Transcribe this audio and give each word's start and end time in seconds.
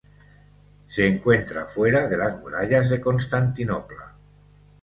Se 0.87 1.05
encuentra 1.07 1.67
fuera 1.67 2.07
de 2.07 2.17
las 2.17 2.39
Murallas 2.39 2.89
de 2.89 2.99
Constantinopla. 2.99 4.15